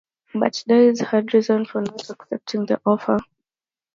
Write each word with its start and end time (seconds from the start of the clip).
But 0.33 0.63
Dies 0.67 0.99
had 0.99 1.31
reasons 1.31 1.69
for 1.69 1.81
not 1.81 2.09
accepting 2.09 2.65
the 2.65 2.81
offer. 2.87 3.19